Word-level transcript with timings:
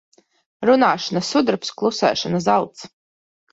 Runāšana 0.69 1.23
sudrabs, 1.27 1.71
klusēšana 1.83 2.43
zelts. 2.49 2.91